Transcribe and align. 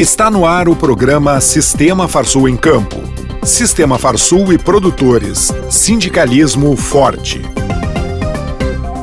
Está 0.00 0.30
no 0.30 0.46
ar 0.46 0.66
o 0.66 0.74
programa 0.74 1.38
Sistema 1.42 2.08
Farsul 2.08 2.48
em 2.48 2.56
Campo. 2.56 2.96
Sistema 3.44 3.98
Farsul 3.98 4.50
e 4.50 4.56
produtores. 4.56 5.52
Sindicalismo 5.68 6.74
forte. 6.74 7.42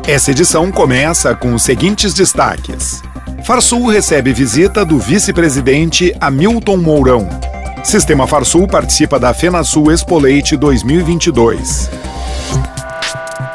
Essa 0.08 0.32
edição 0.32 0.72
começa 0.72 1.36
com 1.36 1.54
os 1.54 1.62
seguintes 1.62 2.16
destaques. 2.16 3.04
Farsul 3.44 3.86
recebe 3.92 4.34
visita 4.34 4.84
do 4.84 4.98
vice-presidente 4.98 6.16
Hamilton 6.20 6.78
Mourão. 6.78 7.30
Sistema 7.84 8.26
Farsul 8.26 8.68
participa 8.68 9.20
da 9.20 9.36
FenaSul 9.36 9.92
Expoleite 9.92 10.58
2022. 10.58 11.92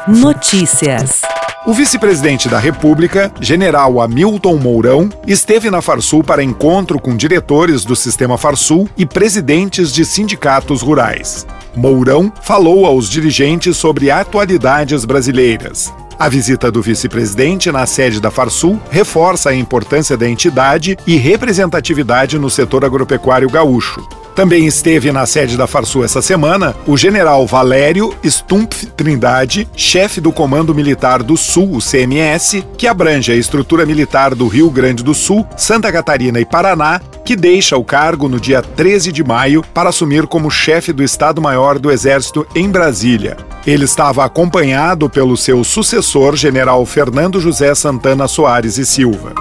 Notícias. 0.07 1.19
O 1.65 1.71
vice-presidente 1.71 2.49
da 2.49 2.59
República, 2.59 3.31
general 3.39 4.01
Hamilton 4.01 4.57
Mourão, 4.57 5.09
esteve 5.25 5.71
na 5.71 5.81
Farsul 5.81 6.21
para 6.21 6.43
encontro 6.43 6.99
com 6.99 7.15
diretores 7.15 7.85
do 7.85 7.95
sistema 7.95 8.37
Farsul 8.37 8.89
e 8.97 9.05
presidentes 9.05 9.93
de 9.93 10.03
sindicatos 10.03 10.81
rurais. 10.81 11.47
Mourão 11.73 12.33
falou 12.41 12.85
aos 12.85 13.09
dirigentes 13.09 13.77
sobre 13.77 14.11
atualidades 14.11 15.05
brasileiras. 15.05 15.93
A 16.19 16.27
visita 16.27 16.69
do 16.69 16.81
vice-presidente 16.81 17.71
na 17.71 17.85
sede 17.85 18.19
da 18.19 18.29
Farsul 18.29 18.77
reforça 18.91 19.51
a 19.51 19.55
importância 19.55 20.17
da 20.17 20.27
entidade 20.27 20.97
e 21.07 21.15
representatividade 21.15 22.37
no 22.37 22.49
setor 22.49 22.83
agropecuário 22.83 23.49
gaúcho. 23.49 24.05
Também 24.35 24.65
esteve 24.65 25.11
na 25.11 25.25
sede 25.27 25.55
da 25.55 25.67
Farsul 25.67 26.03
essa 26.03 26.21
semana 26.21 26.75
o 26.87 26.97
general 26.97 27.45
Valério 27.45 28.15
Stumpf 28.23 28.87
Trindade, 28.97 29.67
chefe 29.75 30.19
do 30.19 30.31
Comando 30.31 30.73
Militar 30.73 31.21
do 31.21 31.37
Sul, 31.37 31.75
o 31.75 31.79
CMS, 31.79 32.65
que 32.77 32.87
abrange 32.87 33.31
a 33.31 33.35
estrutura 33.35 33.85
militar 33.85 34.33
do 34.33 34.47
Rio 34.47 34.71
Grande 34.71 35.03
do 35.03 35.13
Sul, 35.13 35.47
Santa 35.55 35.91
Catarina 35.91 36.39
e 36.39 36.45
Paraná, 36.45 36.99
que 37.23 37.35
deixa 37.35 37.77
o 37.77 37.83
cargo 37.83 38.27
no 38.27 38.39
dia 38.39 38.61
13 38.61 39.11
de 39.11 39.23
maio 39.23 39.63
para 39.73 39.89
assumir 39.89 40.25
como 40.25 40.49
chefe 40.49 40.91
do 40.91 41.03
Estado-Maior 41.03 41.77
do 41.77 41.91
Exército 41.91 42.45
em 42.55 42.69
Brasília. 42.69 43.37
Ele 43.65 43.85
estava 43.85 44.25
acompanhado 44.25 45.09
pelo 45.09 45.37
seu 45.37 45.63
sucessor, 45.63 46.35
general 46.35 46.85
Fernando 46.85 47.39
José 47.39 47.73
Santana 47.75 48.27
Soares 48.27 48.77
e 48.77 48.85
Silva. 48.85 49.33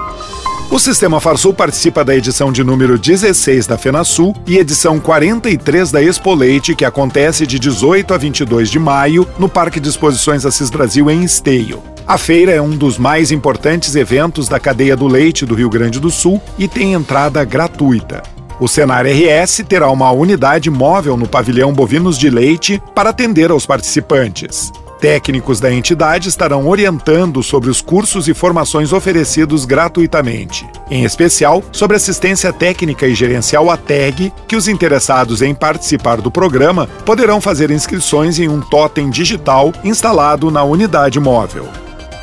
O 0.73 0.79
Sistema 0.79 1.21
Farsul 1.21 1.53
participa 1.53 2.03
da 2.03 2.17
edição 2.17 2.51
de 2.51 2.65
número 2.65 2.99
16 2.99 3.67
da 3.67 3.77
FenaSul 3.77 4.35
e 4.47 4.57
edição 4.57 4.99
43 4.99 5.93
da 5.93 6.03
Expo 6.03 6.35
Leite, 6.35 6.75
que 6.75 6.87
acontece 6.87 7.47
de 7.47 7.59
18 7.59 8.15
a 8.15 8.17
22 8.17 8.71
de 8.71 8.79
maio 8.79 9.29
no 9.39 9.51
Parque 9.51 9.79
de 9.79 9.91
Exposições 9.91 10.47
Assis 10.47 10.71
Brasil, 10.71 11.11
em 11.11 11.25
Esteio. 11.25 11.83
A 12.07 12.17
feira 12.17 12.53
é 12.53 12.63
um 12.63 12.71
dos 12.71 12.97
mais 12.97 13.31
importantes 13.31 13.95
eventos 13.95 14.49
da 14.49 14.59
cadeia 14.59 14.97
do 14.97 15.07
leite 15.07 15.45
do 15.45 15.55
Rio 15.55 15.69
Grande 15.69 16.01
do 16.01 16.09
Sul 16.09 16.41
e 16.59 16.67
tem 16.67 16.95
entrada 16.95 17.45
gratuita. 17.45 18.23
O 18.59 18.67
Senar 18.67 19.05
RS 19.05 19.65
terá 19.69 19.91
uma 19.91 20.11
unidade 20.11 20.71
móvel 20.71 21.19
no 21.19 21.29
pavilhão 21.29 21.75
Bovinos 21.75 22.17
de 22.17 22.31
Leite 22.31 22.83
para 22.95 23.11
atender 23.11 23.51
aos 23.51 23.67
participantes. 23.67 24.73
Técnicos 25.03 25.59
da 25.59 25.75
entidade 25.75 26.29
estarão 26.29 26.69
orientando 26.69 27.43
sobre 27.43 27.69
os 27.69 27.81
cursos 27.81 28.29
e 28.29 28.35
formações 28.35 28.93
oferecidos 28.93 29.65
gratuitamente, 29.65 30.65
em 30.89 31.03
especial 31.03 31.61
sobre 31.73 31.97
assistência 31.97 32.53
técnica 32.53 33.05
e 33.09 33.13
gerencial 33.13 33.69
ATEG, 33.69 34.33
que 34.47 34.55
os 34.55 34.69
interessados 34.69 35.43
em 35.43 35.57
participar 35.57 36.21
do 36.21 36.31
programa 36.31 36.87
poderão 37.05 37.41
fazer 37.41 37.73
inscrições 37.73 38.39
em 38.39 38.49
um 38.49 38.61
totem 38.61 39.11
digital 39.11 39.73
instalado 39.83 40.53
na 40.53 40.63
unidade 40.63 41.19
móvel. 41.19 41.67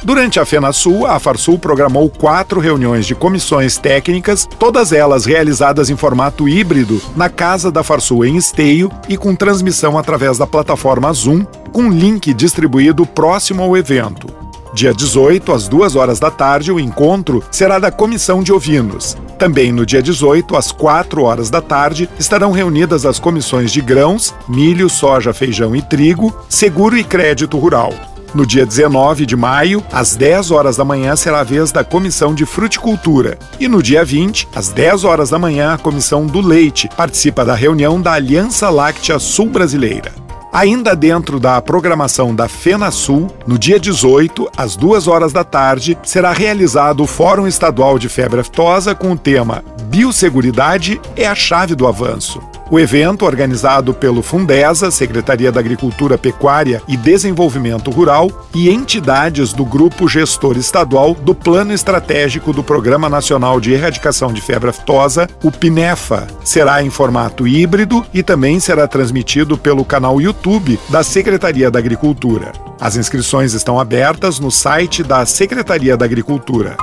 Durante 0.02 0.39
a 0.39 0.45
FenaSul, 0.45 1.05
a 1.05 1.19
Farsul 1.19 1.59
programou 1.59 2.09
quatro 2.09 2.59
reuniões 2.59 3.05
de 3.05 3.14
comissões 3.14 3.78
técnicas, 3.78 4.47
todas 4.58 4.94
elas 4.94 5.25
realizadas 5.25 5.89
em 5.89 5.97
formato 5.97 6.47
híbrido 6.47 7.02
na 7.17 7.28
casa 7.28 7.69
da 7.69 7.83
Farsul 7.83 8.23
em 8.23 8.38
Esteio 8.38 8.89
e 9.09 9.17
com 9.17 9.36
transmissão 9.36 9.97
através 9.97 10.38
da 10.38 10.47
plataforma 10.47 11.11
Zoom, 11.11 11.43
com 11.73 11.92
link 11.92 12.33
distribuído 12.33 13.05
próximo 13.05 13.61
ao 13.61 13.76
evento. 13.76 14.27
Dia 14.73 14.93
18, 14.93 15.52
às 15.52 15.67
2 15.67 15.95
horas 15.95 16.20
da 16.20 16.31
tarde, 16.31 16.71
o 16.71 16.80
encontro 16.80 17.43
será 17.52 17.77
da 17.77 17.92
Comissão 17.92 18.42
de 18.42 18.54
Ovinos. 18.54 19.17
Também 19.37 19.71
no 19.71 19.86
dia 19.86 20.02
18, 20.02 20.55
às 20.55 20.71
4 20.71 21.23
horas 21.23 21.49
da 21.49 21.60
tarde, 21.60 22.10
estarão 22.17 22.52
reunidas 22.52 23.05
as 23.05 23.20
comissões 23.20 23.71
de 23.71 23.81
grãos, 23.81 24.33
milho, 24.48 24.87
soja, 24.89 25.33
feijão 25.33 25.76
e 25.76 25.81
trigo, 25.81 26.33
seguro 26.48 26.98
e 26.98 27.04
crédito 27.04 27.58
rural. 27.58 27.93
No 28.34 28.45
dia 28.45 28.66
19 28.66 29.26
de 29.26 29.36
maio, 29.36 29.84
às 29.92 30.16
10 30.16 30.52
horas 30.52 30.78
da 30.78 30.86
manhã, 30.86 31.16
será 31.16 31.40
a 31.40 31.44
vez 31.44 31.72
da 31.72 31.84
Comissão 31.84 32.34
de 32.34 32.45
Fruticultura. 32.45 33.40
E 33.60 33.67
no 33.67 33.82
dia 33.82 34.06
20, 34.06 34.50
às 34.56 34.70
10 34.70 35.04
horas 35.04 35.32
da 35.32 35.40
manhã, 35.40 35.73
a 35.73 35.78
Comissão 35.78 36.28
do 36.28 36.40
Leite 36.40 36.88
participa 36.95 37.44
da 37.44 37.56
reunião 37.56 38.00
da 38.00 38.14
Aliança 38.14 38.70
Láctea 38.70 39.17
Sul 39.17 39.48
Brasileira. 39.48 40.12
Ainda 40.54 40.95
dentro 40.95 41.40
da 41.40 41.62
programação 41.62 42.34
da 42.34 42.48
FenaSul, 42.48 43.28
no 43.48 43.58
dia 43.58 43.80
18, 43.80 44.50
às 44.56 44.76
2 44.76 45.08
horas 45.08 45.34
da 45.34 45.44
tarde, 45.44 45.98
será 46.04 46.32
realizado 46.32 47.04
o 47.04 47.08
Fórum 47.08 47.48
Estadual 47.48 48.00
de 48.00 48.10
Febre 48.10 48.42
Aftosa 48.42 48.94
com 48.94 49.11
o 49.11 49.17
tema 49.17 49.64
Biosseguridade 49.90 51.02
é 51.16 51.26
a 51.26 51.34
chave 51.34 51.73
do 51.73 51.88
avanço. 51.88 52.40
O 52.71 52.80
evento, 52.80 53.25
organizado 53.25 53.95
pelo 53.95 54.21
Fundesa, 54.21 54.91
Secretaria 54.91 55.52
da 55.52 55.59
Agricultura, 55.59 56.19
Pecuária 56.19 56.83
e 56.87 56.95
Desenvolvimento 56.95 57.89
Rural, 57.89 58.47
e 58.53 58.69
entidades 58.69 59.53
do 59.53 59.65
Grupo 59.65 60.07
Gestor 60.07 60.55
Estadual 60.55 61.15
do 61.15 61.33
Plano 61.33 61.73
Estratégico 61.73 62.53
do 62.53 62.63
Programa 62.63 63.09
Nacional 63.09 63.59
de 63.59 63.73
Erradicação 63.73 64.31
de 64.31 64.39
Febre 64.39 64.69
Aftosa, 64.69 65.27
o 65.43 65.52
PINEFA, 65.52 66.27
será 66.43 66.83
em 66.83 66.91
formato 66.91 67.47
híbrido 67.47 68.05
e 68.13 68.21
também 68.21 68.59
será 68.59 68.87
transmitido 68.87 69.57
pelo 69.57 69.83
canal 69.83 70.21
YouTube 70.21 70.80
da 70.89 71.01
Secretaria 71.01 71.71
da 71.71 71.80
Agricultura. 71.80 72.51
As 72.80 72.95
inscrições 72.95 73.53
estão 73.53 73.80
abertas 73.80 74.39
no 74.39 74.51
site 74.51 75.03
da 75.03 75.25
Secretaria 75.25 75.97
da 75.97 76.05
Agricultura. 76.05 76.77